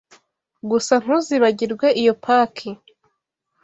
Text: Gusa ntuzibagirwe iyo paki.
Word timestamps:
Gusa 0.69 0.93
ntuzibagirwe 1.03 1.87
iyo 2.01 2.13
paki. 2.23 2.69